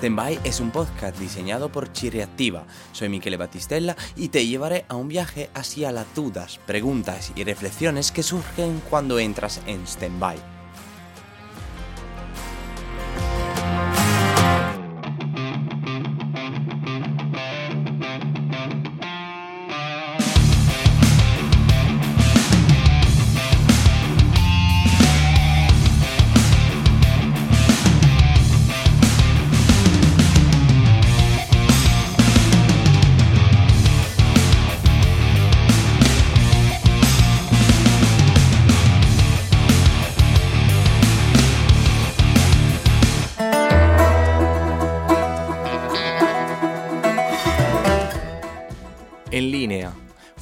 [0.00, 2.64] Standby es un podcast diseñado por Chiriactiva.
[2.92, 8.10] Soy Michele Battistella y te llevaré a un viaje hacia las dudas, preguntas y reflexiones
[8.10, 10.59] que surgen cuando entras en Standby.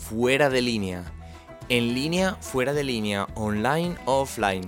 [0.09, 1.05] Fuera de línea.
[1.69, 3.27] En línea, fuera de línea.
[3.35, 4.67] Online, offline.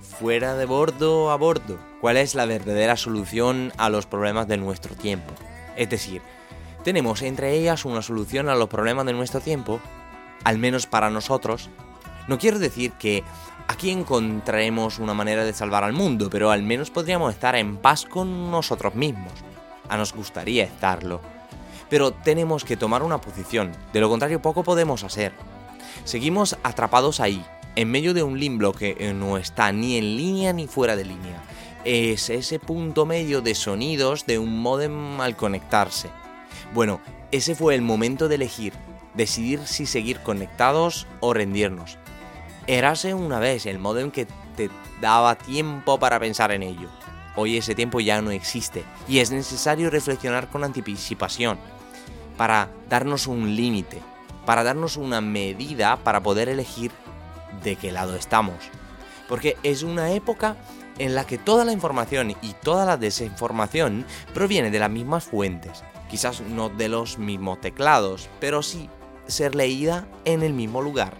[0.00, 1.78] Fuera de bordo, a bordo.
[2.00, 5.32] ¿Cuál es la verdadera solución a los problemas de nuestro tiempo?
[5.76, 6.22] Es decir,
[6.82, 9.80] ¿tenemos entre ellas una solución a los problemas de nuestro tiempo?
[10.42, 11.70] Al menos para nosotros.
[12.26, 13.22] No quiero decir que
[13.68, 18.06] aquí encontremos una manera de salvar al mundo, pero al menos podríamos estar en paz
[18.06, 19.32] con nosotros mismos.
[19.88, 21.20] A nos gustaría estarlo
[21.92, 25.34] pero tenemos que tomar una posición, de lo contrario poco podemos hacer.
[26.04, 27.44] Seguimos atrapados ahí,
[27.76, 31.42] en medio de un limbo que no está ni en línea ni fuera de línea.
[31.84, 36.08] Es ese punto medio de sonidos de un modem al conectarse.
[36.72, 36.98] Bueno,
[37.30, 38.72] ese fue el momento de elegir,
[39.12, 41.98] decidir si seguir conectados o rendirnos.
[42.66, 44.26] Érase una vez el modem que
[44.56, 44.70] te
[45.02, 46.88] daba tiempo para pensar en ello.
[47.36, 51.58] Hoy ese tiempo ya no existe y es necesario reflexionar con anticipación
[52.42, 54.00] para darnos un límite,
[54.44, 56.90] para darnos una medida para poder elegir
[57.62, 58.56] de qué lado estamos.
[59.28, 60.56] Porque es una época
[60.98, 64.04] en la que toda la información y toda la desinformación
[64.34, 65.84] proviene de las mismas fuentes.
[66.10, 68.90] Quizás no de los mismos teclados, pero sí
[69.28, 71.14] ser leída en el mismo lugar.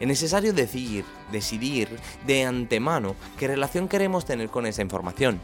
[0.00, 5.40] Es necesario decidir, decidir de antemano qué relación queremos tener con esa información.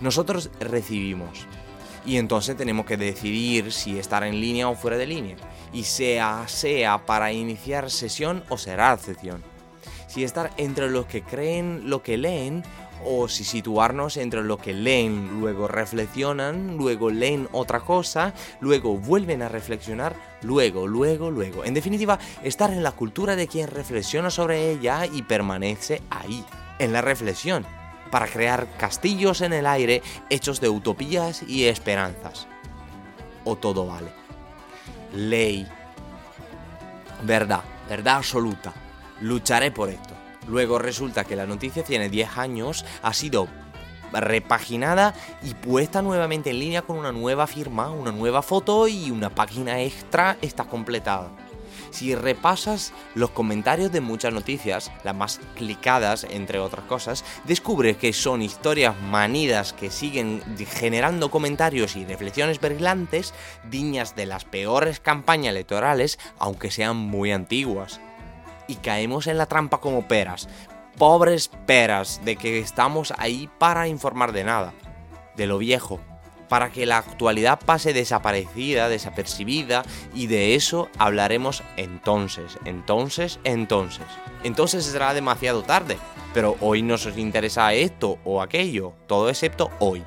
[0.00, 1.46] Nosotros recibimos,
[2.06, 5.36] y entonces tenemos que decidir si estar en línea o fuera de línea.
[5.72, 9.42] Y sea sea para iniciar sesión o será sesión.
[10.06, 12.62] Si estar entre los que creen lo que leen
[13.04, 19.42] o si situarnos entre los que leen, luego reflexionan, luego leen otra cosa, luego vuelven
[19.42, 21.64] a reflexionar, luego, luego, luego.
[21.64, 26.42] En definitiva, estar en la cultura de quien reflexiona sobre ella y permanece ahí,
[26.78, 27.66] en la reflexión
[28.10, 32.46] para crear castillos en el aire hechos de utopías y esperanzas.
[33.44, 34.12] O todo vale.
[35.14, 35.66] Ley.
[37.22, 38.72] Verdad, verdad absoluta.
[39.20, 40.14] Lucharé por esto.
[40.48, 43.48] Luego resulta que la noticia tiene 10 años, ha sido
[44.12, 49.30] repaginada y puesta nuevamente en línea con una nueva firma, una nueva foto y una
[49.30, 51.30] página extra está completada.
[51.90, 58.12] Si repasas los comentarios de muchas noticias, las más clicadas entre otras cosas, descubres que
[58.12, 63.34] son historias manidas que siguen generando comentarios y reflexiones brillantes,
[63.70, 68.00] dignas de las peores campañas electorales, aunque sean muy antiguas.
[68.68, 70.48] Y caemos en la trampa como peras,
[70.96, 74.72] pobres peras, de que estamos ahí para informar de nada,
[75.36, 76.00] de lo viejo,
[76.48, 79.82] para que la actualidad pase desaparecida, desapercibida,
[80.14, 84.06] y de eso hablaremos entonces, entonces, entonces.
[84.44, 85.98] Entonces será demasiado tarde,
[86.32, 90.04] pero hoy nos interesa esto o aquello, todo excepto hoy.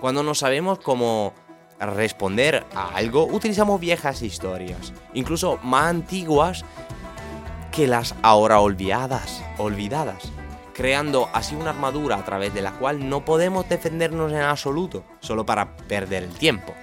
[0.00, 1.34] Cuando no sabemos cómo
[1.78, 6.64] responder a algo, utilizamos viejas historias, incluso más antiguas
[7.72, 10.32] que las ahora olvidadas, olvidadas,
[10.80, 15.44] creando así una armadura a través de la cual no podemos defendernos en absoluto, solo
[15.44, 16.74] para perder el tiempo.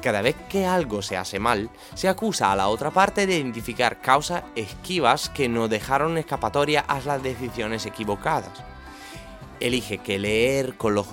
[0.00, 4.00] Cada vez que algo se hace mal, se acusa a la otra parte de identificar
[4.00, 8.64] causas esquivas que no dejaron escapatoria a las decisiones equivocadas.
[9.60, 11.06] Elige que leer con los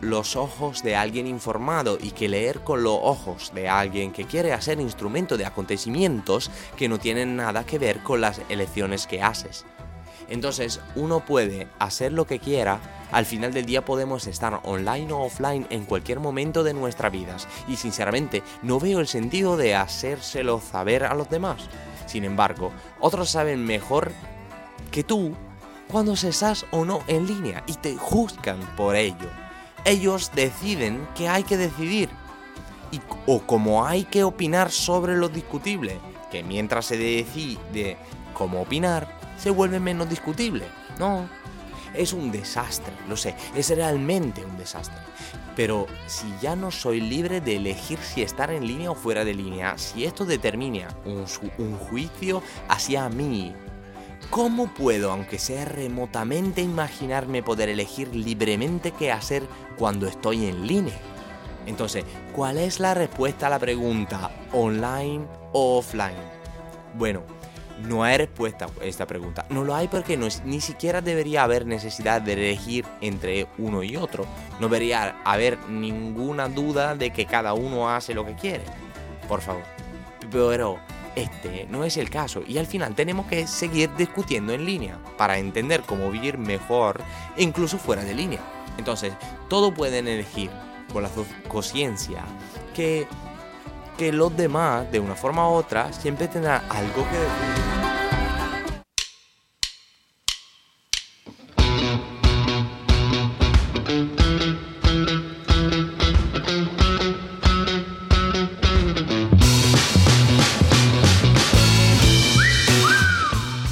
[0.00, 4.52] los ojos de alguien informado y que leer con los ojos de alguien que quiere
[4.52, 9.64] hacer instrumento de acontecimientos que no tienen nada que ver con las elecciones que haces.
[10.28, 12.80] Entonces uno puede hacer lo que quiera,
[13.12, 17.46] al final del día podemos estar online o offline en cualquier momento de nuestras vidas
[17.68, 21.68] y sinceramente no veo el sentido de hacérselo saber a los demás.
[22.06, 24.12] Sin embargo, otros saben mejor
[24.90, 25.34] que tú
[25.88, 29.28] cuando se estás o no en línea y te juzgan por ello.
[29.84, 32.08] Ellos deciden que hay que decidir
[32.90, 36.00] y, o como hay que opinar sobre lo discutible,
[36.30, 37.96] que mientras se decide
[38.34, 40.64] cómo opinar, se vuelve menos discutible.
[40.98, 41.28] No,
[41.94, 44.98] es un desastre, lo sé, es realmente un desastre.
[45.54, 49.34] Pero si ya no soy libre de elegir si estar en línea o fuera de
[49.34, 51.24] línea, si esto determina un,
[51.58, 53.54] un juicio hacia mí,
[54.28, 59.44] ¿cómo puedo, aunque sea remotamente, imaginarme poder elegir libremente qué hacer
[59.78, 60.98] cuando estoy en línea?
[61.66, 66.14] Entonces, ¿cuál es la respuesta a la pregunta online o offline?
[66.94, 67.22] Bueno,
[67.82, 69.46] no hay respuesta a esta pregunta.
[69.50, 73.96] No lo hay porque no ni siquiera debería haber necesidad de elegir entre uno y
[73.96, 74.26] otro.
[74.60, 78.64] No debería haber ninguna duda de que cada uno hace lo que quiere.
[79.28, 79.64] Por favor.
[80.30, 80.78] Pero
[81.14, 85.38] este no es el caso y al final tenemos que seguir discutiendo en línea para
[85.38, 87.00] entender cómo vivir mejor
[87.36, 88.40] incluso fuera de línea.
[88.78, 89.14] Entonces,
[89.48, 90.50] todos pueden elegir
[90.92, 91.10] con la
[91.48, 92.22] conciencia
[92.74, 93.06] que
[93.96, 97.66] que los demás, de una forma u otra, siempre tendrán algo que decir.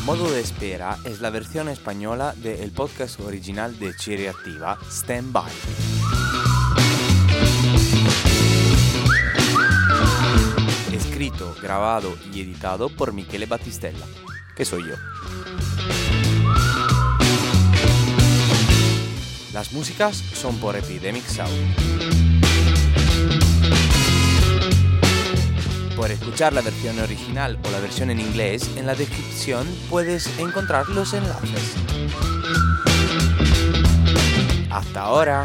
[0.04, 5.83] Modo de espera es la versión española del podcast original de Cherry Activa, Stand By.
[11.74, 14.06] Grabado y editado por Michele Battistella,
[14.54, 14.94] que soy yo.
[19.52, 21.50] Las músicas son por Epidemic Sound.
[25.96, 30.88] Por escuchar la versión original o la versión en inglés, en la descripción puedes encontrar
[30.90, 31.74] los enlaces.
[34.70, 35.44] Hasta ahora.